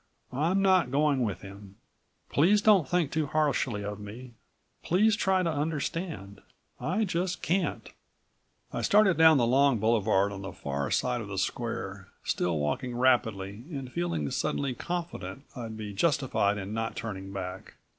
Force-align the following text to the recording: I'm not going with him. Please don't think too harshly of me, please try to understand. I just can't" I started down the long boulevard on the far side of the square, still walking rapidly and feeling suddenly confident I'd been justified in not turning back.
I'm 0.33 0.63
not 0.63 0.89
going 0.89 1.21
with 1.23 1.41
him. 1.41 1.75
Please 2.31 2.59
don't 2.59 2.89
think 2.89 3.11
too 3.11 3.27
harshly 3.27 3.83
of 3.83 3.99
me, 3.99 4.31
please 4.81 5.15
try 5.15 5.43
to 5.43 5.49
understand. 5.53 6.41
I 6.79 7.03
just 7.05 7.43
can't" 7.43 7.87
I 8.73 8.81
started 8.81 9.15
down 9.15 9.37
the 9.37 9.45
long 9.45 9.77
boulevard 9.77 10.31
on 10.31 10.41
the 10.41 10.53
far 10.53 10.89
side 10.89 11.21
of 11.21 11.27
the 11.27 11.37
square, 11.37 12.07
still 12.23 12.57
walking 12.57 12.95
rapidly 12.97 13.63
and 13.69 13.91
feeling 13.93 14.31
suddenly 14.31 14.73
confident 14.73 15.43
I'd 15.55 15.77
been 15.77 15.95
justified 15.95 16.57
in 16.57 16.73
not 16.73 16.95
turning 16.95 17.31
back. 17.31 17.75